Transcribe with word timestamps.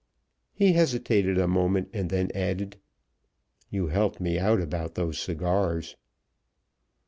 He 0.51 0.73
hesitated 0.73 1.37
a 1.37 1.47
moment 1.47 1.91
and 1.93 2.09
then 2.09 2.31
said, 2.33 2.77
"You 3.69 3.89
helped 3.89 4.19
me 4.19 4.39
out 4.39 4.59
about 4.59 4.95
those 4.95 5.19
cigars." 5.19 5.95